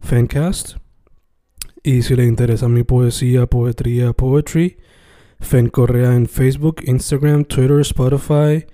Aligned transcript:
Fancast. 0.00 0.76
Y 1.82 2.02
si 2.02 2.16
le 2.16 2.24
interesa 2.24 2.68
mi 2.68 2.82
poesía, 2.82 3.46
poetría, 3.46 4.12
poetry, 4.12 4.78
Fen 5.40 5.68
Correa 5.68 6.14
en 6.14 6.26
Facebook, 6.26 6.82
Instagram, 6.84 7.44
Twitter, 7.44 7.80
Spotify, 7.80 8.66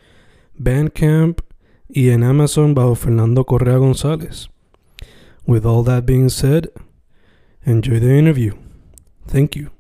Bandcamp 0.55 1.41
y 1.89 2.11
en 2.11 2.25
Amazon 2.25 2.75
bajo 2.75 2.95
Fernando 2.95 3.45
Correa 3.45 3.77
González. 3.77 4.49
With 5.47 5.67
all 5.67 5.85
that 5.85 6.05
being 6.07 6.31
said, 6.31 6.71
enjoy 7.65 8.01
the 8.01 8.19
interview. 8.19 8.55
Thank 9.27 9.57
you. 9.57 9.71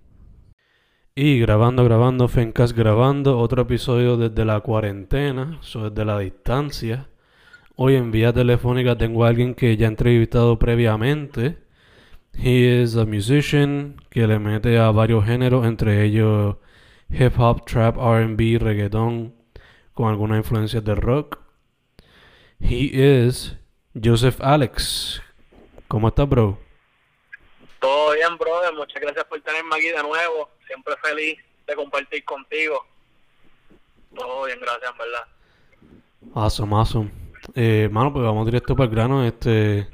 Y 1.16 1.38
grabando, 1.38 1.84
grabando, 1.84 2.28
Fencast 2.28 2.76
grabando 2.76 3.38
otro 3.38 3.62
episodio 3.62 4.16
desde 4.16 4.44
la 4.44 4.60
cuarentena, 4.60 5.60
o 5.74 5.88
desde 5.88 6.04
la 6.04 6.18
distancia. 6.18 7.08
Hoy 7.76 7.96
en 7.96 8.12
vía 8.12 8.32
telefónica 8.32 8.96
tengo 8.96 9.24
a 9.24 9.28
alguien 9.28 9.56
que 9.56 9.76
ya 9.76 9.86
he 9.86 9.88
entrevistado 9.88 10.60
previamente. 10.60 11.58
He 12.32 12.82
is 12.82 12.96
a 12.96 13.04
musician 13.04 14.00
que 14.10 14.28
le 14.28 14.38
mete 14.38 14.78
a 14.78 14.92
varios 14.92 15.24
géneros, 15.24 15.66
entre 15.66 16.04
ellos 16.04 16.56
hip 17.10 17.32
hop, 17.36 17.64
trap, 17.64 17.96
RB, 17.96 18.58
reggaeton, 18.60 19.34
con 19.92 20.08
algunas 20.08 20.38
influencias 20.38 20.84
de 20.84 20.94
rock. 20.94 21.40
He 22.60 22.90
is 22.92 23.56
Joseph 24.00 24.40
Alex. 24.40 25.20
¿Cómo 25.88 26.08
estás, 26.08 26.28
bro? 26.28 26.56
Todo 27.80 28.12
bien, 28.12 28.38
brother. 28.38 28.72
Muchas 28.72 29.02
gracias 29.02 29.24
por 29.24 29.40
tenerme 29.40 29.74
aquí 29.74 29.88
de 29.88 30.02
nuevo. 30.02 30.48
Siempre 30.68 30.94
feliz 31.02 31.38
de 31.66 31.74
compartir 31.74 32.24
contigo. 32.24 32.86
Todo 34.14 34.46
bien, 34.46 34.60
gracias, 34.60 34.92
en 34.92 34.98
verdad. 34.98 35.26
Awesome, 36.34 36.72
awesome. 36.72 37.23
Eh, 37.54 37.88
mano, 37.90 38.12
pues 38.12 38.24
vamos 38.24 38.46
directo 38.46 38.74
para 38.74 38.88
el 38.88 38.94
grano. 38.94 39.24
Este. 39.24 39.88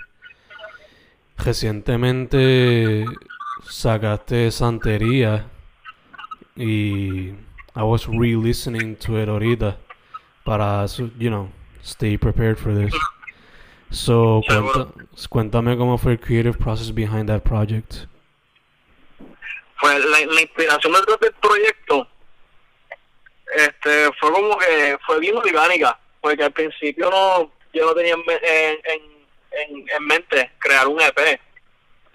Recientemente 1.37 3.07
sacaste 3.67 4.51
Santería 4.51 5.47
y 6.55 7.31
I 7.75 7.83
was 7.83 8.07
re-listening 8.07 8.97
to 8.97 9.19
it 9.19 9.29
ahorita 9.29 9.77
para, 10.45 10.87
you 11.19 11.31
know, 11.31 11.51
stay 11.83 12.19
prepared 12.19 12.59
for 12.59 12.75
this. 12.75 12.93
So, 13.91 14.43
cuenta, 14.47 14.89
cuéntame 15.29 15.77
cómo 15.77 15.99
fue 15.99 16.13
el 16.13 16.21
creative 16.21 16.57
process 16.59 16.93
behind 16.93 17.29
that 17.29 17.43
project. 17.43 18.07
Pues 19.81 20.05
la, 20.05 20.21
inspiración 20.21 20.93
detrás 20.93 21.21
del 21.21 21.33
proyecto 21.41 22.07
este 23.57 24.11
fue 24.21 24.31
como 24.31 24.59
que 24.59 24.99
fue 25.07 25.19
bien 25.21 25.37
orgánica, 25.37 25.99
porque 26.21 26.45
al 26.45 26.53
principio 26.53 27.11
no 27.11 27.53
yo 27.73 27.87
no 27.87 27.95
tenía 27.95 28.15
en, 28.15 28.25
en, 28.29 29.03
en, 29.53 29.89
en 29.89 30.07
mente 30.07 30.51
crear 30.59 30.89
un 30.89 31.01
EP, 31.01 31.41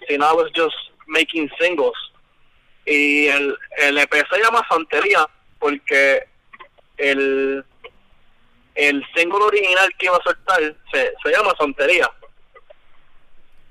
sino 0.08 0.24
I 0.30 0.34
was 0.34 0.50
just 0.54 0.76
making 1.06 1.50
singles. 1.58 1.96
Y 2.84 3.26
el, 3.28 3.56
el 3.78 3.98
EP 3.98 4.12
se 4.30 4.42
llama 4.42 4.66
Santería 4.68 5.26
porque 5.58 6.26
el 6.98 7.64
el 8.76 9.02
single 9.14 9.42
original 9.42 9.88
que 9.98 10.06
iba 10.06 10.16
a 10.16 10.22
soltar 10.22 10.60
se, 10.92 11.14
se 11.22 11.30
llama 11.30 11.54
Santería. 11.58 12.10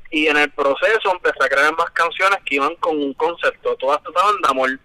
Y 0.09 0.27
en 0.27 0.37
el 0.37 0.51
proceso 0.51 1.11
empecé 1.11 1.43
a 1.43 1.49
crear 1.49 1.75
más 1.77 1.91
canciones 1.91 2.39
que 2.43 2.55
iban 2.55 2.75
con 2.77 2.97
un 2.97 3.13
concepto, 3.13 3.75
todas 3.77 4.01
trataban 4.01 4.41
de 4.41 4.49
amor. 4.49 4.79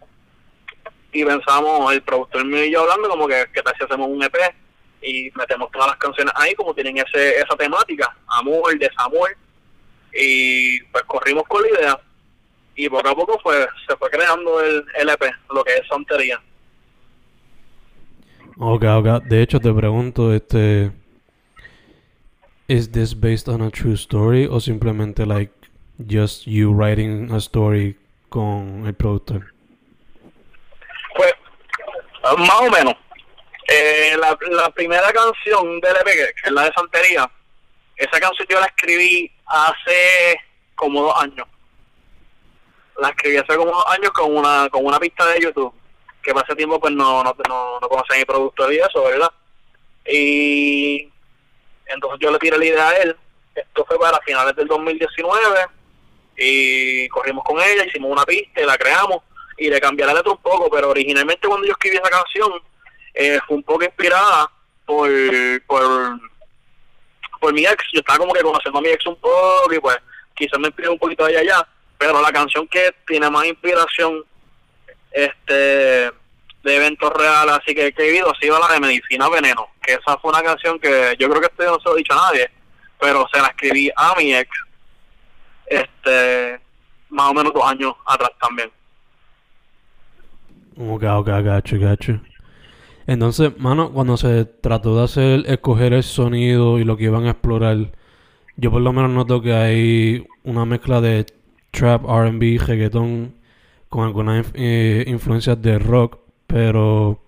Y 1.12 1.24
pensamos, 1.24 1.92
el 1.92 2.02
productor 2.02 2.44
mío 2.44 2.64
y 2.64 2.70
yo 2.70 2.82
hablando 2.82 3.08
como 3.08 3.26
que, 3.26 3.46
que 3.52 3.62
tal 3.62 3.74
si 3.76 3.84
hacemos 3.84 4.08
un 4.08 4.22
EP 4.22 4.36
y 5.02 5.30
metemos 5.34 5.70
todas 5.70 5.88
las 5.88 5.96
canciones 5.96 6.32
ahí 6.36 6.54
como 6.54 6.74
tienen 6.74 6.98
ese 6.98 7.38
esa 7.38 7.56
temática, 7.56 8.14
amor, 8.26 8.78
desamor. 8.78 9.36
Y 10.12 10.80
pues 10.84 11.04
corrimos 11.04 11.44
con 11.44 11.62
la 11.62 11.68
idea 11.68 12.00
y 12.74 12.88
poco 12.88 13.08
a 13.08 13.14
poco 13.14 13.38
fue, 13.40 13.66
se 13.86 13.96
fue 13.96 14.10
creando 14.10 14.60
el, 14.60 14.84
el 14.98 15.08
EP, 15.10 15.22
lo 15.52 15.62
que 15.62 15.74
es 15.74 15.86
Santería. 15.88 16.40
Ok, 18.58 18.84
ok. 18.84 19.22
De 19.24 19.42
hecho, 19.42 19.60
te 19.60 19.72
pregunto, 19.72 20.32
este... 20.32 20.92
¿Is 22.68 22.92
this 22.92 23.14
based 23.14 23.48
on 23.48 23.62
a 23.62 23.70
true 23.70 23.94
story 23.94 24.46
o 24.46 24.60
simplemente, 24.60 25.26
like, 25.26 25.50
just 25.98 26.46
you 26.46 26.72
writing 26.72 27.32
a 27.32 27.40
story 27.40 27.96
con 28.28 28.86
el 28.86 28.94
productor? 28.94 29.52
Pues, 31.16 31.34
más 32.38 32.60
o 32.60 32.70
menos. 32.70 32.94
Eh, 33.69 34.16
la, 34.19 34.37
la 34.50 34.71
primera 34.71 35.12
canción 35.12 35.81
del 35.81 35.97
EP, 35.97 36.04
que 36.04 36.32
es 36.44 36.53
la 36.53 36.65
de 36.65 36.72
Santería, 36.72 37.31
esa 37.97 38.21
canción 38.21 38.48
yo 38.48 38.59
la 38.59 38.66
escribí 38.66 39.31
hace 39.47 40.41
como 40.75 41.03
dos 41.03 41.22
años. 41.22 41.47
La 42.98 43.10
escribí 43.10 43.37
hace 43.37 43.56
como 43.56 43.71
dos 43.71 43.84
años 43.88 44.10
con 44.12 44.37
una, 44.37 44.69
con 44.71 44.84
una 44.84 44.98
pista 44.98 45.26
de 45.26 45.41
YouTube 45.41 45.75
que 46.22 46.34
para 46.34 46.54
tiempo 46.54 46.78
pues 46.81 46.93
no, 46.93 47.22
no, 47.25 47.34
no, 47.48 47.81
no 47.81 47.88
conocía 47.88 48.19
mi 48.19 48.25
productor 48.25 48.72
y 48.72 48.78
eso, 48.78 49.04
¿verdad? 49.04 49.31
Y 50.06 51.10
entonces 51.87 52.19
yo 52.21 52.31
le 52.31 52.38
tiré 52.38 52.59
la 52.59 52.65
idea 52.65 52.88
a 52.88 52.97
él, 52.98 53.16
esto 53.54 53.84
fue 53.87 53.98
para 53.98 54.21
finales 54.21 54.54
del 54.56 54.69
2019 54.69 55.66
y 56.37 57.09
corrimos 57.09 57.44
con 57.44 57.60
ella, 57.60 57.84
hicimos 57.84 58.10
una 58.10 58.25
pista 58.25 58.60
y 58.60 58.66
la 58.66 58.77
creamos 58.78 59.22
y 59.56 59.69
le 59.69 59.81
cambié 59.81 60.06
la 60.06 60.15
letra 60.15 60.32
un 60.32 60.38
poco, 60.38 60.71
pero 60.71 60.91
originalmente 60.91 61.47
cuando 61.47 61.66
yo 61.66 61.72
escribí 61.72 61.97
esa 61.97 62.10
canción 62.10 62.53
eh, 63.15 63.38
fue 63.47 63.56
un 63.56 63.62
poco 63.62 63.84
inspirada 63.84 64.50
por, 64.87 65.10
por, 65.66 66.21
por 67.41 67.53
mi 67.53 67.65
ex, 67.65 67.84
yo 67.93 68.00
estaba 68.00 68.19
como 68.19 68.32
que 68.32 68.43
conociendo 68.43 68.78
a 68.78 68.82
mi 68.82 68.88
ex 68.88 69.06
un 69.06 69.16
poco 69.16 69.72
y 69.72 69.78
pues 69.78 69.97
quizás 70.34 70.59
me 70.59 70.69
inspiré 70.69 70.88
un 70.88 70.98
poquito 70.98 71.26
de 71.26 71.38
allá, 71.38 71.66
pero 71.98 72.21
la 72.21 72.32
canción 72.32 72.66
que 72.69 72.94
tiene 73.06 73.28
más 73.31 73.47
inspiración 73.47 74.25
este 75.10 76.10
de 76.62 76.76
eventos 76.76 77.10
reales 77.15 77.54
así 77.54 77.75
que, 77.75 77.93
que 77.93 78.03
he 78.03 78.06
vivido 78.10 78.31
ha 78.31 78.38
sido 78.38 78.59
la 78.59 78.69
de 78.69 78.81
Medicina 78.81 79.28
Veneno, 79.28 79.69
que 79.82 79.92
esa 79.92 80.19
fue 80.19 80.31
una 80.31 80.42
canción 80.42 80.78
que 80.78 81.16
yo 81.19 81.28
creo 81.28 81.41
que 81.41 81.47
esto 81.47 81.65
no 81.65 81.81
se 81.81 81.88
lo 81.88 81.94
he 81.94 81.98
dicho 81.98 82.12
a 82.12 82.31
nadie, 82.31 82.50
pero 83.00 83.27
se 83.32 83.41
la 83.41 83.48
escribí 83.48 83.91
a 83.97 84.15
mi 84.16 84.34
ex 84.34 84.50
este 85.66 86.60
más 87.09 87.30
o 87.30 87.34
menos 87.34 87.53
dos 87.53 87.65
años 87.65 87.95
atrás 88.06 88.30
también. 88.41 88.71
Ok, 90.77 91.03
ok, 91.03 91.28
gacho, 91.42 91.78
gacho. 91.78 92.21
Entonces, 93.10 93.59
mano, 93.59 93.91
cuando 93.92 94.16
se 94.16 94.45
trató 94.45 94.97
de 94.97 95.03
hacer, 95.03 95.45
escoger 95.48 95.95
el 95.95 96.04
sonido 96.04 96.78
y 96.78 96.84
lo 96.84 96.97
que 96.97 97.04
iban 97.07 97.27
a 97.27 97.33
explorar, 97.33 97.91
yo 98.57 98.71
por 98.71 98.83
lo 98.83 98.92
menos 98.92 99.10
noto 99.10 99.42
que 99.42 99.53
hay 99.53 100.24
una 100.45 100.65
mezcla 100.65 101.01
de 101.01 101.27
trap, 101.72 102.04
RB, 102.04 102.60
reggaeton 102.65 103.34
con 103.89 104.04
algunas 104.07 104.47
eh, 104.54 105.04
influencias 105.09 105.60
de 105.60 105.80
rock, 105.80 106.21
pero 106.47 107.21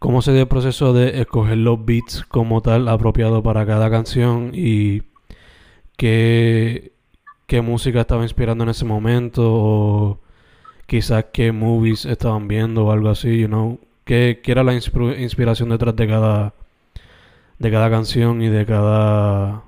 cómo 0.00 0.20
se 0.20 0.32
dio 0.32 0.42
el 0.42 0.48
proceso 0.48 0.92
de 0.92 1.20
escoger 1.20 1.58
los 1.58 1.84
beats 1.84 2.24
como 2.24 2.60
tal 2.60 2.88
apropiado 2.88 3.40
para 3.40 3.64
cada 3.64 3.88
canción 3.88 4.50
y 4.52 5.02
qué, 5.96 6.92
qué 7.46 7.62
música 7.62 8.00
estaba 8.00 8.24
inspirando 8.24 8.64
en 8.64 8.70
ese 8.70 8.84
momento 8.84 9.42
o 9.44 10.20
quizás 10.86 11.26
qué 11.32 11.52
movies 11.52 12.04
estaban 12.04 12.48
viendo 12.48 12.86
o 12.86 12.90
algo 12.90 13.10
así, 13.10 13.38
you 13.38 13.46
know, 13.46 13.78
qué, 14.04 14.40
qué 14.42 14.52
era 14.52 14.64
la 14.64 14.74
inspiración 14.74 15.68
detrás 15.68 15.96
de 15.96 16.06
cada 16.08 16.54
de 17.58 17.70
cada 17.70 17.90
canción 17.90 18.42
y 18.42 18.48
de 18.48 18.66
cada 18.66 19.62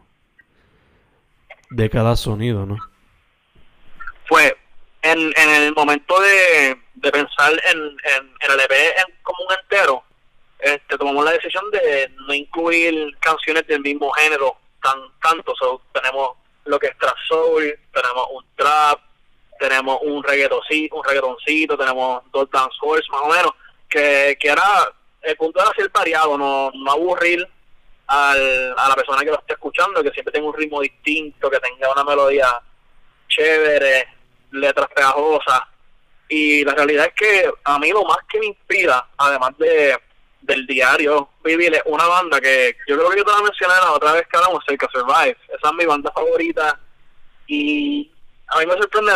de 1.70 1.90
cada 1.90 2.16
sonido, 2.16 2.66
¿no? 2.66 2.76
en, 5.04 5.32
en 5.36 5.50
el 5.50 5.74
momento 5.74 6.18
de, 6.20 6.76
de 6.94 7.12
pensar 7.12 7.52
en, 7.70 7.78
en, 7.78 8.50
el 8.50 8.60
EP 8.60 8.72
como 9.22 9.44
un 9.44 9.54
entero, 9.60 10.02
este, 10.58 10.96
tomamos 10.96 11.24
la 11.24 11.32
decisión 11.32 11.70
de 11.70 12.10
no 12.26 12.32
incluir 12.32 13.14
canciones 13.20 13.66
del 13.66 13.80
mismo 13.80 14.10
género 14.12 14.56
tan 14.82 14.98
tanto. 15.22 15.54
So, 15.56 15.82
tenemos 15.92 16.30
lo 16.64 16.78
que 16.78 16.86
es 16.86 16.98
trap 16.98 17.16
soul, 17.28 17.78
tenemos 17.92 18.26
un 18.32 18.44
trap, 18.56 18.98
tenemos 19.60 19.98
un 20.02 20.22
reggaetoncito, 20.22 20.96
un 20.96 21.04
reggaetoncito, 21.04 21.76
tenemos 21.76 22.22
dos 22.32 22.50
dancehall 22.50 23.02
más 23.10 23.20
o 23.20 23.28
menos, 23.28 23.52
que, 23.94 24.36
que 24.40 24.48
era, 24.48 24.92
el 25.22 25.36
punto 25.36 25.60
era 25.60 25.70
ser 25.76 25.88
variado, 25.90 26.36
no, 26.36 26.72
no 26.74 26.90
aburrir 26.90 27.48
al, 28.08 28.74
a 28.76 28.88
la 28.88 28.94
persona 28.96 29.20
que 29.20 29.30
lo 29.30 29.38
esté 29.38 29.52
escuchando, 29.52 30.02
que 30.02 30.10
siempre 30.10 30.32
tenga 30.32 30.48
un 30.48 30.54
ritmo 30.54 30.80
distinto, 30.80 31.48
que 31.48 31.60
tenga 31.60 31.92
una 31.92 32.02
melodía 32.02 32.60
chévere, 33.28 34.08
letras 34.50 34.88
pegajosas. 34.94 35.60
Y 36.28 36.64
la 36.64 36.74
realidad 36.74 37.06
es 37.06 37.14
que 37.14 37.50
a 37.62 37.78
mí 37.78 37.90
lo 37.90 38.04
más 38.04 38.18
que 38.28 38.40
me 38.40 38.46
inspira, 38.46 39.06
además 39.16 39.56
de 39.58 39.96
del 40.40 40.66
diario 40.66 41.30
vivir, 41.42 41.74
es 41.74 41.82
una 41.86 42.06
banda 42.06 42.38
que 42.38 42.76
yo 42.86 42.98
creo 42.98 43.08
que 43.08 43.16
yo 43.16 43.24
te 43.24 43.32
la 43.32 43.40
mencioné 43.40 43.74
la 43.80 43.92
otra 43.92 44.12
vez 44.12 44.26
que 44.28 44.36
hablamos, 44.36 44.62
Cerca 44.66 44.88
Survive. 44.92 45.38
Esa 45.48 45.68
es 45.68 45.74
mi 45.74 45.86
banda 45.86 46.12
favorita. 46.12 46.78
Y 47.46 48.12
a 48.48 48.58
mí 48.58 48.66
me 48.66 48.74
sorprende 48.74 49.12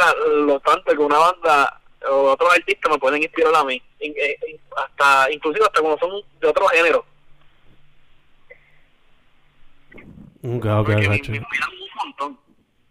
lo 0.46 0.58
tanto 0.60 0.90
que 0.90 0.98
una 0.98 1.18
banda 1.18 1.80
o 2.10 2.32
otros 2.32 2.50
artistas 2.54 2.92
me 2.92 2.98
pueden 2.98 3.22
inspirar 3.22 3.54
a 3.54 3.64
mí. 3.64 3.82
Eh, 4.00 4.58
hasta 4.76 5.32
Inclusive 5.32 5.64
hasta 5.64 5.80
cuando 5.80 5.98
son 5.98 6.22
de 6.40 6.48
otro 6.48 6.66
género. 6.68 7.04
Ok, 10.42 10.66
ok, 10.66 10.88
me, 10.88 11.06
un 11.06 11.46
montón. 11.96 12.38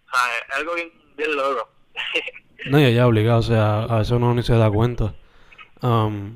O 0.06 0.10
sea, 0.12 0.22
es 0.50 0.56
algo 0.56 0.76
bien, 0.76 0.92
bien 1.16 1.36
logro. 1.36 1.68
no, 2.70 2.80
ya, 2.80 2.90
ya, 2.90 3.08
obligado. 3.08 3.40
O 3.40 3.44
sea, 3.44 3.86
a 3.86 4.02
eso 4.02 4.18
uno 4.18 4.34
ni 4.34 4.44
se 4.44 4.54
da 4.54 4.70
cuenta. 4.70 5.16
Um, 5.82 6.36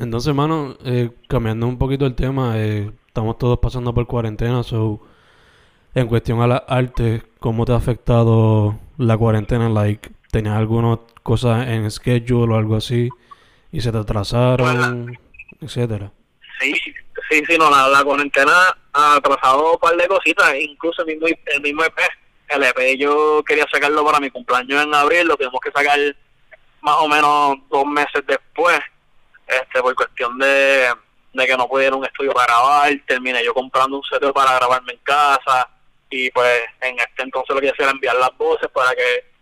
entonces, 0.00 0.28
hermano, 0.28 0.76
eh, 0.84 1.10
cambiando 1.28 1.66
un 1.66 1.78
poquito 1.78 2.06
el 2.06 2.14
tema, 2.14 2.58
eh, 2.58 2.90
estamos 3.06 3.38
todos 3.38 3.58
pasando 3.58 3.94
por 3.94 4.06
cuarentena, 4.06 4.62
so, 4.62 5.00
en 5.94 6.08
cuestión 6.08 6.40
a 6.40 6.46
las 6.46 6.62
artes, 6.66 7.22
¿cómo 7.38 7.64
te 7.64 7.72
ha 7.72 7.76
afectado 7.76 8.78
la 8.98 9.16
cuarentena? 9.16 9.68
Like, 9.68 10.10
¿Tenías 10.34 10.56
algunas 10.56 10.98
cosas 11.22 11.68
en 11.68 11.88
schedule 11.88 12.54
o 12.54 12.56
algo 12.56 12.74
así 12.74 13.08
y 13.70 13.80
se 13.80 13.92
te 13.92 13.98
atrasaron, 13.98 15.16
etcétera? 15.60 16.10
Sí, 16.58 16.74
sí, 17.30 17.44
sí, 17.48 17.56
no, 17.56 17.70
la, 17.70 18.02
cuarentena 18.02 18.76
ha 18.92 19.14
atrasado 19.14 19.74
un 19.74 19.78
par 19.78 19.94
de 19.94 20.08
cositas, 20.08 20.52
incluso 20.58 21.02
el 21.02 21.06
mismo, 21.06 21.28
el 21.28 21.62
mismo 21.62 21.84
EP. 21.84 22.00
El 22.48 22.64
EP 22.64 22.98
yo 22.98 23.44
quería 23.46 23.64
sacarlo 23.72 24.04
para 24.04 24.18
mi 24.18 24.28
cumpleaños 24.28 24.82
en 24.82 24.92
abril, 24.92 25.28
lo 25.28 25.36
tuvimos 25.36 25.60
que 25.60 25.70
sacar 25.70 26.00
más 26.80 26.96
o 26.98 27.06
menos 27.06 27.58
dos 27.70 27.86
meses 27.86 28.24
después 28.26 28.80
este 29.46 29.80
por 29.82 29.94
cuestión 29.94 30.36
de, 30.40 30.88
que 31.46 31.56
no 31.56 31.68
pudiera 31.68 31.94
un 31.94 32.06
estudio 32.06 32.32
para 32.32 32.46
grabar, 32.46 32.92
terminé 33.06 33.44
yo 33.44 33.54
comprando 33.54 33.98
un 33.98 34.02
set 34.02 34.32
para 34.32 34.56
grabarme 34.56 34.94
en 34.94 35.00
casa 35.04 35.70
y 36.10 36.28
pues 36.32 36.60
en 36.80 36.98
este 36.98 37.22
entonces 37.22 37.54
lo 37.54 37.60
que 37.60 37.70
hacía 37.70 37.84
era 37.84 37.92
enviar 37.92 38.16
las 38.16 38.36
voces 38.36 38.68
para 38.70 38.96
que 38.96 39.33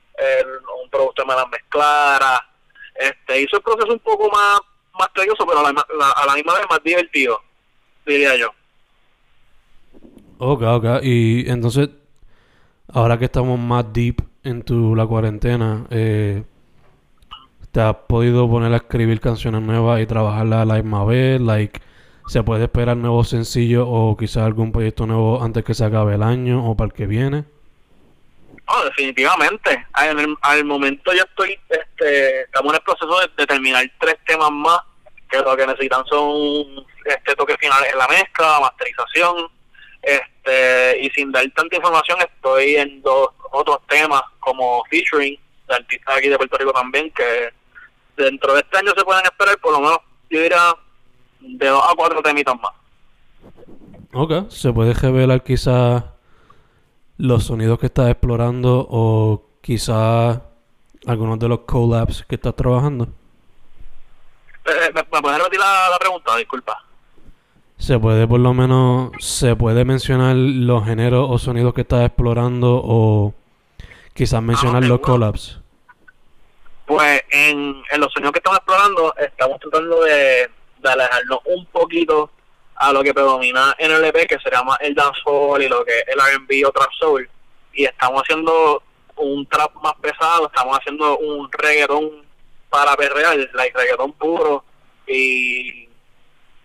un 0.82 0.90
productor 0.90 1.26
me 1.26 1.34
las 1.34 1.48
mezclara. 1.48 2.48
Este, 2.94 3.42
hizo 3.42 3.56
el 3.56 3.62
proceso 3.62 3.92
un 3.92 3.98
poco 4.00 4.30
más, 4.30 4.60
más 4.98 5.12
tedioso, 5.14 5.46
pero 5.46 5.60
a 5.60 5.72
la, 5.72 6.10
a 6.10 6.26
la 6.26 6.34
misma 6.34 6.54
vez 6.54 6.66
más 6.68 6.82
divertido, 6.84 7.40
diría 8.06 8.36
yo. 8.36 8.50
Ok, 10.38 10.62
ok. 10.62 10.84
Y 11.02 11.48
entonces, 11.48 11.90
ahora 12.92 13.18
que 13.18 13.26
estamos 13.26 13.58
más 13.58 13.92
deep 13.92 14.22
en 14.42 14.62
tu 14.62 14.94
la 14.94 15.06
cuarentena, 15.06 15.86
eh, 15.90 16.44
te 17.70 17.80
has 17.80 17.94
podido 18.08 18.48
poner 18.50 18.72
a 18.72 18.76
escribir 18.76 19.20
canciones 19.20 19.62
nuevas 19.62 20.00
y 20.00 20.06
trabajarlas 20.06 20.60
a 20.60 20.64
la 20.64 20.74
misma 20.74 21.04
vez, 21.04 21.40
like, 21.40 21.80
se 22.26 22.42
puede 22.42 22.64
esperar 22.64 22.96
nuevos 22.96 23.28
sencillos 23.28 23.86
o 23.88 24.16
quizás 24.16 24.44
algún 24.44 24.72
proyecto 24.72 25.06
nuevo 25.06 25.42
antes 25.42 25.64
que 25.64 25.74
se 25.74 25.84
acabe 25.84 26.14
el 26.14 26.22
año 26.22 26.68
o 26.68 26.76
para 26.76 26.86
el 26.88 26.92
que 26.92 27.06
viene. 27.06 27.44
Definitivamente. 28.84 29.86
Al, 29.92 30.64
momento 30.64 31.12
ya 31.12 31.22
estoy, 31.22 31.58
este, 31.68 32.42
estamos 32.42 32.72
en 32.72 32.76
el 32.76 32.82
proceso 32.82 33.20
de, 33.36 33.46
terminar 33.46 33.84
tres 34.00 34.16
temas 34.26 34.50
más, 34.50 34.80
que 35.30 35.38
lo 35.38 35.56
que 35.56 35.66
necesitan 35.66 36.04
son 36.06 36.84
este 37.04 37.34
toque 37.36 37.56
final 37.58 37.84
en 37.84 37.98
la 37.98 38.08
mezcla, 38.08 38.60
masterización, 38.60 39.48
este, 40.02 41.00
y 41.00 41.10
sin 41.10 41.30
dar 41.30 41.44
tanta 41.54 41.76
información 41.76 42.18
estoy 42.20 42.76
en 42.76 43.02
dos 43.02 43.28
otros 43.52 43.78
temas 43.88 44.22
como 44.40 44.82
featuring 44.90 45.38
de 45.68 45.74
artistas 45.74 46.16
aquí 46.16 46.28
de 46.28 46.36
Puerto 46.36 46.58
Rico 46.58 46.72
también 46.72 47.10
que 47.12 47.50
dentro 48.16 48.54
de 48.54 48.60
este 48.60 48.78
año 48.78 48.92
se 48.96 49.04
pueden 49.04 49.24
esperar 49.24 49.58
por 49.58 49.72
lo 49.72 49.80
menos, 49.80 49.98
yo 50.28 50.40
diría, 50.40 50.74
de 51.40 51.68
dos 51.68 51.84
a 51.88 51.94
cuatro 51.94 52.22
temitas 52.22 52.54
más. 52.56 52.72
Ok, 54.12 54.50
se 54.50 54.72
puede 54.72 54.92
revelar 54.92 55.42
quizás 55.42 56.04
los 57.18 57.44
sonidos 57.44 57.78
que 57.78 57.86
estás 57.86 58.08
explorando 58.10 58.86
o 58.90 59.44
quizás 59.60 60.40
algunos 61.06 61.38
de 61.38 61.48
los 61.48 61.60
collabs 61.60 62.24
que 62.24 62.36
estás 62.36 62.54
trabajando. 62.54 63.08
Eh, 64.64 64.90
¿Me, 64.94 65.04
puedes 65.04 65.38
repetir 65.38 65.60
la, 65.60 65.88
la 65.90 65.98
pregunta? 65.98 66.36
Disculpa. 66.36 66.84
Se 67.78 67.98
puede 67.98 68.28
por 68.28 68.40
lo 68.40 68.54
menos, 68.54 69.10
se 69.18 69.56
puede 69.56 69.84
mencionar 69.84 70.36
los 70.36 70.84
géneros 70.84 71.26
o 71.28 71.38
sonidos 71.38 71.74
que 71.74 71.80
estás 71.80 72.06
explorando 72.06 72.80
o 72.84 73.34
quizás 74.14 74.42
mencionar 74.42 74.84
ah, 74.84 74.86
los 74.86 75.00
collabs 75.00 75.62
pues 76.92 77.22
en, 77.30 77.82
los 77.96 78.12
sueños 78.12 78.32
que 78.32 78.38
estamos 78.38 78.58
explorando 78.58 79.14
estamos 79.16 79.58
tratando 79.60 80.02
de, 80.02 80.50
alejarnos 80.84 81.38
un 81.46 81.64
poquito 81.66 82.30
a 82.82 82.92
lo 82.92 83.02
que 83.04 83.14
predomina 83.14 83.76
en 83.78 83.92
el 83.92 84.04
EP, 84.04 84.26
que 84.26 84.40
se 84.40 84.50
llama 84.50 84.76
el 84.80 84.92
dancehall 84.92 85.62
y 85.62 85.68
lo 85.68 85.84
que 85.84 86.00
es 86.00 86.04
el 86.08 86.18
R&B 86.18 86.66
o 86.66 86.72
trap 86.72 86.90
soul. 86.98 87.30
Y 87.72 87.84
estamos 87.84 88.22
haciendo 88.22 88.82
un 89.14 89.46
trap 89.46 89.72
más 89.76 89.94
pesado, 90.00 90.46
estamos 90.48 90.76
haciendo 90.76 91.16
un 91.18 91.48
reggaetón 91.52 92.26
para 92.68 92.96
perrear, 92.96 93.36
like 93.54 93.78
reggaetón 93.78 94.12
puro 94.14 94.64
y 95.06 95.88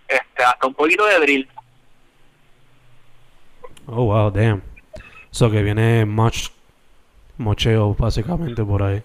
este 0.08 0.44
hasta 0.44 0.66
un 0.66 0.74
poquito 0.74 1.06
de 1.06 1.20
drill. 1.20 1.50
Oh, 3.86 4.06
wow, 4.06 4.32
damn. 4.32 4.64
So 5.30 5.52
que 5.52 5.62
viene 5.62 6.04
much 6.04 6.50
mocheo 7.38 7.94
básicamente 7.94 8.64
por 8.64 8.82
ahí. 8.82 9.04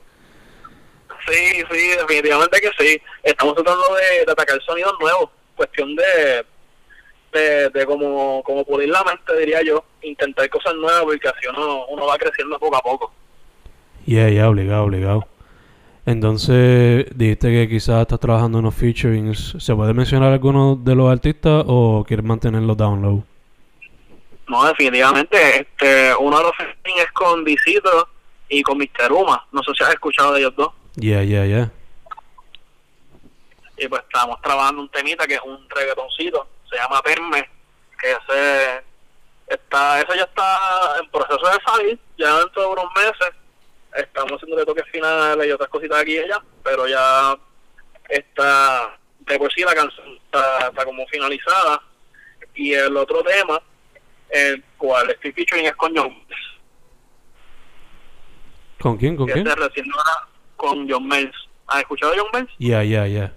Sí, 1.29 1.63
sí, 1.71 1.89
definitivamente 1.89 2.59
que 2.59 2.71
sí. 2.79 3.03
Estamos 3.23 3.55
tratando 3.55 3.85
de, 3.97 4.33
atacar 4.33 4.63
sonidos 4.63 4.95
nuevos. 4.99 5.29
Cuestión 5.55 5.95
de, 5.95 6.47
de, 7.33 7.71
de 7.71 7.87
como, 7.87 8.43
como 8.45 8.65
pulir 8.65 8.89
la 8.89 9.03
mente, 9.05 9.37
diría 9.39 9.63
yo. 9.63 9.85
Intentar 10.03 10.49
cosas 10.51 10.75
nuevas 10.75 11.03
porque 11.03 11.29
así 11.29 11.47
uno, 11.49 11.87
uno 11.87 12.07
va 12.07 12.17
creciendo 12.19 12.59
poco 12.59 12.77
a 12.77 12.81
poco. 12.81 13.13
Yeah, 14.07 14.31
yeah, 14.31 14.49
obligado, 14.49 14.85
obligado. 14.85 15.27
Entonces, 16.05 17.07
dijiste 17.15 17.51
que 17.51 17.69
quizás 17.69 18.03
estás 18.03 18.19
trabajando 18.19 18.59
en 18.59 18.65
unos 18.65 18.75
featurings. 18.75 19.55
¿Se 19.59 19.75
puede 19.75 19.95
mencionar 19.95 20.33
alguno 20.33 20.77
de 20.77 20.95
los 20.95 21.11
artistas 21.11 21.65
o 21.67 22.05
quieres 22.07 22.25
mantenerlos 22.25 22.77
download? 22.77 23.21
No, 24.49 24.65
definitivamente. 24.67 25.61
este 25.61 26.15
Uno 26.17 26.39
de 26.39 26.43
los 26.45 26.57
featurings 26.57 27.05
es 27.05 27.13
con 27.13 27.45
Visito 27.45 28.09
y 28.49 28.63
con 28.63 28.79
Mr. 28.79 29.13
Uma. 29.13 29.47
No 29.53 29.63
sé 29.63 29.73
si 29.79 29.85
has 29.85 29.91
escuchado 29.91 30.35
de 30.35 30.41
ellos 30.41 30.57
dos. 30.57 30.73
Yeah, 30.97 31.23
yeah, 31.23 31.47
yeah. 31.47 31.71
Y 33.79 33.89
pues 33.89 34.03
estamos 34.03 34.41
trabajando 34.43 34.83
un 34.83 34.89
temita 34.89 35.27
que 35.27 35.35
es 35.35 35.41
un 35.45 35.59
reggaetoncito, 35.69 36.47
se 36.73 36.79
llama 36.79 37.03
Perme, 37.03 37.49
que 38.01 38.11
ese 38.11 38.83
está, 39.47 40.01
eso 40.01 40.15
ya 40.15 40.23
está 40.23 40.97
en 41.01 41.11
proceso 41.11 41.47
de 41.47 41.59
salir, 41.65 41.99
ya 42.17 42.39
dentro 42.39 42.63
de 42.63 42.69
unos 42.69 42.87
meses. 42.97 43.31
Estamos 43.95 44.33
haciendo 44.33 44.57
de 44.57 44.65
toques 44.65 44.87
finales 44.91 45.47
y 45.47 45.51
otras 45.51 45.69
cositas 45.69 46.01
aquí 46.01 46.15
y 46.15 46.19
allá, 46.21 46.43
pero 46.65 46.89
ya 46.89 47.37
está, 48.09 48.97
de 49.21 49.39
por 49.39 49.53
sí 49.53 49.63
la 49.63 49.75
canción 49.75 50.19
está, 50.25 50.73
como 50.85 51.07
finalizada. 51.09 51.83
Y 52.55 52.73
el 52.73 52.97
otro 52.97 53.23
tema, 53.23 53.61
el 54.31 54.65
cual 54.79 55.11
estoy 55.11 55.33
featuring 55.33 55.67
es 55.67 55.77
con 55.77 55.95
John. 55.95 56.25
¿Con 58.81 58.97
quién? 58.97 59.17
¿Con 59.17 59.27
quién? 59.27 59.45
Recién 59.45 59.87
con 60.57 60.91
John 60.91 61.07
Mills. 61.07 61.37
¿Has 61.67 61.81
escuchado 61.81 62.13
a 62.13 62.17
John 62.17 62.29
Mills? 62.33 62.53
Ya, 62.59 62.83
ya, 62.83 63.07
ya. 63.07 63.35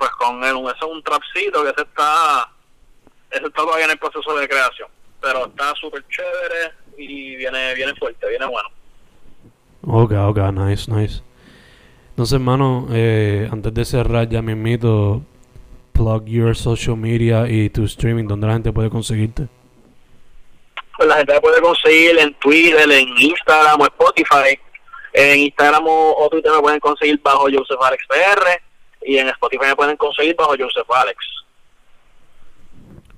Pues 0.00 0.12
con 0.12 0.42
él, 0.42 0.56
ese 0.64 0.76
es 0.76 0.82
un 0.90 1.02
trapcito 1.02 1.62
que 1.62 1.74
se 1.76 1.82
está, 1.82 2.48
ese 3.30 3.44
está 3.44 3.62
todavía 3.62 3.84
en 3.84 3.90
el 3.90 3.98
proceso 3.98 4.34
de 4.34 4.48
creación. 4.48 4.88
Pero 5.20 5.44
está 5.44 5.74
súper 5.74 6.02
chévere 6.08 6.72
y 6.96 7.36
viene, 7.36 7.74
viene 7.74 7.94
fuerte, 7.96 8.26
viene 8.26 8.46
bueno. 8.46 8.70
Ok, 9.86 10.12
ok, 10.12 10.38
nice, 10.54 10.90
nice. 10.90 11.22
Entonces, 12.08 12.32
hermano, 12.32 12.88
eh, 12.90 13.46
antes 13.52 13.74
de 13.74 13.84
cerrar 13.84 14.26
ya 14.26 14.40
me 14.40 14.52
invito, 14.52 15.20
plug 15.92 16.24
your 16.24 16.56
social 16.56 16.96
media 16.96 17.46
y 17.46 17.68
tu 17.68 17.84
streaming, 17.84 18.24
donde 18.24 18.46
la 18.46 18.54
gente 18.54 18.72
puede 18.72 18.88
conseguirte. 18.88 19.48
Pues 20.96 21.08
la 21.10 21.16
gente 21.16 21.38
puede 21.42 21.60
conseguir 21.60 22.18
en 22.18 22.32
Twitter, 22.38 22.90
en 22.90 23.06
Instagram 23.18 23.82
o 23.82 23.84
Spotify 23.84 24.58
En 25.12 25.40
Instagram 25.40 25.86
o, 25.86 26.24
o 26.24 26.28
Twitter 26.30 26.52
me 26.52 26.60
pueden 26.60 26.80
conseguir 26.80 27.20
bajo 27.22 27.48
Joseph 27.52 27.82
Alex 27.82 28.02
PR 28.08 28.69
y 29.02 29.18
en 29.18 29.28
Spotify 29.28 29.66
me 29.66 29.76
pueden 29.76 29.96
conseguir 29.96 30.36
bajo 30.36 30.54
Joseph 30.58 30.90
Alex. 30.90 31.18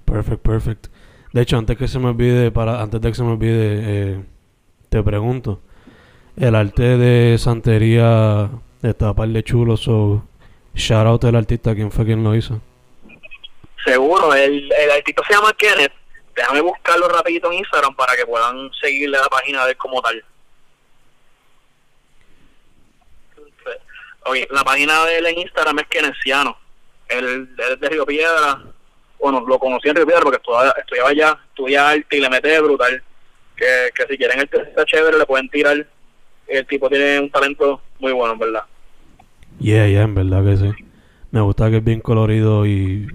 Perfect, 0.04 0.42
perfect. 0.42 0.86
De 1.32 1.42
hecho, 1.42 1.56
antes 1.56 1.76
que 1.78 1.88
se 1.88 1.98
me 1.98 2.08
olvide, 2.08 2.50
para 2.50 2.82
antes 2.82 3.00
de 3.00 3.08
que 3.08 3.14
se 3.14 3.22
me 3.22 3.32
olvide, 3.32 3.80
eh, 3.82 4.24
te 4.90 5.02
pregunto, 5.02 5.60
el 6.36 6.54
arte 6.54 6.98
de 6.98 7.38
santería 7.38 8.50
está 8.82 9.14
par 9.14 9.28
de 9.28 9.42
chulo, 9.42 9.76
so 9.76 10.22
shout 10.74 11.06
out 11.06 11.24
al 11.24 11.36
artista, 11.36 11.74
¿quién 11.74 11.90
fue 11.90 12.04
quien 12.04 12.22
lo 12.22 12.34
hizo? 12.34 12.60
Seguro, 13.84 14.34
el, 14.34 14.70
el 14.72 14.90
artista 14.90 15.22
se 15.26 15.34
llama 15.34 15.52
Kenneth. 15.54 15.92
Déjame 16.36 16.60
buscarlo 16.60 17.08
rapidito 17.08 17.50
en 17.50 17.58
Instagram 17.58 17.94
para 17.94 18.14
que 18.16 18.24
puedan 18.24 18.70
seguirle 18.80 19.18
la 19.18 19.28
página 19.28 19.64
de 19.64 19.72
él 19.72 19.76
como 19.76 20.00
tal. 20.00 20.22
Oye, 24.26 24.46
la 24.50 24.62
página 24.62 25.04
de 25.06 25.18
él 25.18 25.26
en 25.26 25.38
Instagram 25.40 25.78
es 25.80 25.86
Kenesiano. 25.88 26.56
Él, 27.08 27.50
él 27.58 27.72
es 27.72 27.80
de 27.80 27.88
Río 27.88 28.06
Piedra. 28.06 28.62
Bueno, 29.20 29.44
lo 29.46 29.58
conocí 29.58 29.88
en 29.88 29.96
Río 29.96 30.06
Piedra 30.06 30.22
porque 30.22 30.36
estudiaba, 30.36 30.74
estudiaba 30.78 31.08
allá, 31.10 31.38
estudia 31.48 31.88
arte 31.88 32.16
y 32.16 32.20
le 32.20 32.30
mete 32.30 32.60
brutal. 32.60 33.02
Que, 33.56 33.90
que 33.94 34.06
si 34.08 34.16
quieren 34.16 34.40
el 34.40 34.48
que 34.48 34.58
está 34.58 34.84
chévere 34.84 35.18
le 35.18 35.26
pueden 35.26 35.48
tirar. 35.48 35.86
El 36.46 36.66
tipo 36.66 36.88
tiene 36.88 37.20
un 37.20 37.30
talento 37.30 37.80
muy 37.98 38.12
bueno, 38.12 38.34
en 38.34 38.38
verdad. 38.38 38.64
Yeah, 39.58 39.86
yeah, 39.86 40.02
en 40.02 40.14
verdad 40.14 40.44
que 40.44 40.56
sí. 40.56 40.84
Me 41.30 41.40
gusta 41.40 41.70
que 41.70 41.78
es 41.78 41.84
bien 41.84 42.00
colorido 42.00 42.66
y 42.66 43.06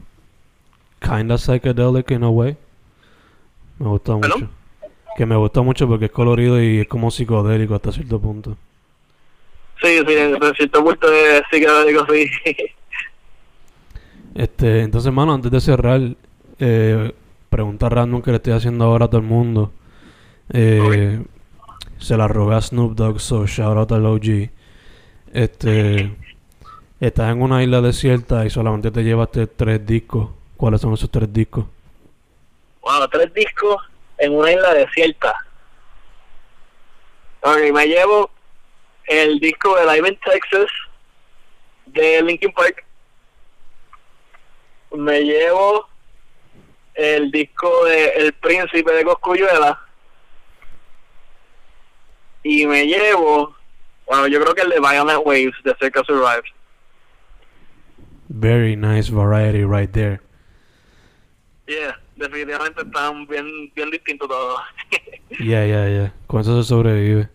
kinda 0.99 1.37
psychedelic 1.37 2.09
in 2.11 2.23
a 2.23 2.29
way. 2.29 2.57
Me 3.79 3.87
gusta 3.87 4.13
mucho. 4.13 4.29
¿Perdón? 4.29 4.51
Que 5.17 5.25
me 5.25 5.35
gusta 5.35 5.61
mucho 5.61 5.87
porque 5.87 6.05
es 6.05 6.11
colorido 6.11 6.61
y 6.61 6.81
es 6.81 6.87
como 6.87 7.11
psicodélico 7.11 7.75
hasta 7.75 7.91
cierto 7.91 8.19
punto. 8.19 8.57
Sí, 9.81 9.97
sí, 9.99 10.03
de 10.05 10.53
cierto 10.55 10.83
punto 10.83 11.09
de 11.09 11.43
psicodélico, 11.51 12.05
sí. 12.11 12.29
Este, 14.35 14.81
entonces, 14.81 15.11
mano, 15.11 15.33
antes 15.33 15.51
de 15.51 15.61
cerrar, 15.61 16.01
eh, 16.59 17.13
pregunta 17.49 17.89
random 17.89 18.21
que 18.21 18.31
le 18.31 18.37
estoy 18.37 18.53
haciendo 18.53 18.85
ahora 18.85 19.05
a 19.05 19.07
todo 19.09 19.21
el 19.21 19.27
mundo. 19.27 19.71
Eh, 20.53 21.23
Se 21.99 22.15
la 22.17 22.27
robé 22.27 22.55
a 22.55 22.61
Snoop 22.61 22.95
Dogg, 22.95 23.19
so 23.19 23.45
shout 23.47 23.77
out 23.77 23.91
al 23.91 24.05
OG. 24.05 24.49
Este, 25.33 26.15
estás 26.99 27.31
en 27.31 27.41
una 27.41 27.63
isla 27.63 27.81
desierta 27.81 28.45
y 28.45 28.49
solamente 28.49 28.91
te 28.91 29.03
llevaste 29.03 29.47
tres 29.47 29.85
discos. 29.85 30.29
¿Cuáles 30.57 30.81
son 30.81 30.93
esos 30.93 31.09
tres 31.11 31.31
discos? 31.33 31.65
Bueno, 32.81 33.07
tres 33.09 33.33
discos 33.33 33.77
en 34.17 34.33
una 34.35 34.51
isla 34.51 34.73
desierta. 34.73 35.33
Ok, 37.41 37.57
me 37.73 37.85
llevo 37.87 38.29
el 39.07 39.39
disco 39.39 39.75
de 39.75 39.85
Live 39.85 40.09
in 40.09 40.19
Texas 40.19 40.69
de 41.87 42.21
Linkin 42.21 42.51
Park. 42.51 42.85
Me 44.95 45.21
llevo 45.21 45.87
el 46.93 47.31
disco 47.31 47.85
de 47.85 48.09
El 48.09 48.33
Príncipe 48.33 48.91
de 48.91 49.03
Coscuyuela. 49.03 49.79
Y 52.43 52.65
me 52.65 52.85
llevo, 52.85 53.55
bueno, 54.05 54.27
yo 54.27 54.41
creo 54.41 54.55
que 54.55 54.61
el 54.61 54.69
de 54.69 54.79
Violent 54.79 55.21
Waves 55.25 55.55
de 55.63 55.75
Circa 55.79 56.03
Survive. 56.05 56.43
Very 58.29 58.75
nice 58.75 59.09
variety 59.09 59.63
right 59.63 59.91
there. 59.91 60.19
Yeah, 61.67 61.99
definitivamente 62.15 62.81
están 62.81 63.27
bien, 63.27 63.71
bien 63.75 63.89
distintos 63.89 64.27
todos. 64.27 64.61
Yeah, 65.39 65.65
yeah, 65.65 65.89
yeah. 65.89 66.13
Con 66.25 66.39
eso 66.39 66.63
se 66.63 66.69
sobrevive. 66.69 67.29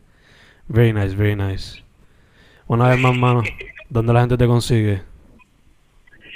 Very 0.69 0.93
nice, 0.93 1.15
very 1.15 1.37
nice. 1.37 1.83
Una 2.67 2.89
vez 2.89 2.99
más, 2.99 3.15
mano, 3.15 3.43
¿dónde 3.89 4.13
la 4.13 4.21
gente 4.21 4.37
te 4.37 4.47
consigue? 4.47 5.03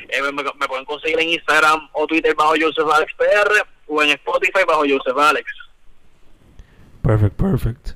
Eh, 0.08 0.22
me, 0.22 0.32
me 0.32 0.68
pueden 0.68 0.84
conseguir 0.84 1.18
en 1.20 1.30
Instagram 1.30 1.88
o 1.92 2.06
Twitter 2.06 2.34
bajo 2.34 2.54
Joseph 2.60 2.86
Alex 2.94 3.12
PR 3.14 3.66
o 3.86 4.02
en 4.02 4.10
Spotify 4.10 4.64
bajo 4.66 4.80
Joseph 4.80 5.16
Alex. 5.18 5.46
Perfect, 7.02 7.36
perfect. 7.36 7.90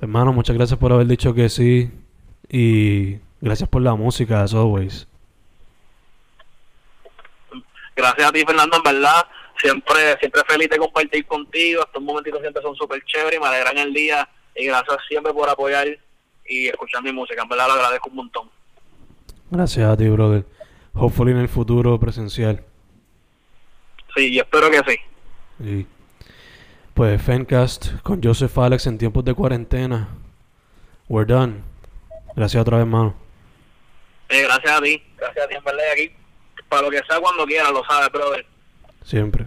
Hermano, 0.00 0.32
muchas 0.32 0.56
gracias 0.56 0.78
por 0.78 0.92
haber 0.92 1.06
dicho 1.06 1.34
que 1.34 1.48
sí. 1.48 1.90
Y 2.48 3.18
gracias 3.40 3.68
por 3.68 3.82
la 3.82 3.94
música, 3.94 4.42
as 4.42 4.54
always. 4.54 5.08
Gracias 7.96 8.28
a 8.28 8.32
ti, 8.32 8.44
Fernando, 8.44 8.76
en 8.76 8.82
verdad. 8.82 9.26
Siempre 9.60 10.16
siempre 10.18 10.42
feliz 10.46 10.68
de 10.68 10.78
compartir 10.78 11.26
contigo. 11.26 11.82
Estos 11.82 12.02
momentitos 12.02 12.40
siempre 12.40 12.62
son 12.62 12.74
súper 12.76 13.02
chéveres 13.04 13.38
y 13.38 13.42
me 13.42 13.48
alegran 13.48 13.78
el 13.78 13.92
día. 13.92 14.28
Y 14.56 14.66
gracias 14.66 14.98
siempre 15.08 15.32
por 15.32 15.48
apoyar 15.48 15.86
y 16.46 16.68
escuchar 16.68 17.02
mi 17.02 17.12
música. 17.12 17.42
En 17.42 17.48
verdad 17.48 17.66
lo 17.66 17.72
agradezco 17.74 18.08
un 18.10 18.16
montón. 18.16 18.50
Gracias 19.50 19.88
a 19.88 19.96
ti, 19.96 20.08
brother. 20.08 20.44
Hopefully 20.94 21.32
en 21.32 21.38
el 21.38 21.48
futuro 21.48 21.98
presencial. 21.98 22.62
Sí, 24.16 24.32
y 24.32 24.38
espero 24.38 24.70
que 24.70 24.80
sí. 24.86 24.98
Y 25.64 25.86
pues 26.94 27.20
Fencast 27.20 28.00
con 28.02 28.22
Joseph 28.22 28.56
Alex 28.58 28.86
en 28.86 28.98
tiempos 28.98 29.24
de 29.24 29.34
cuarentena. 29.34 30.08
We're 31.08 31.26
done. 31.26 31.62
Gracias 32.36 32.60
otra 32.60 32.78
vez, 32.78 32.86
mano. 32.86 33.14
Eh, 34.28 34.42
gracias 34.42 34.72
a 34.72 34.80
ti. 34.80 35.02
Gracias 35.16 35.44
a 35.44 35.48
ti, 35.48 35.54
en 35.56 35.64
verdad. 35.64 35.84
Aquí, 35.92 36.12
para 36.68 36.82
lo 36.82 36.90
que 36.90 37.00
sea, 37.08 37.20
cuando 37.20 37.44
quiera, 37.44 37.70
lo 37.70 37.84
sabes, 37.84 38.10
brother. 38.10 38.46
Siempre. 39.04 39.46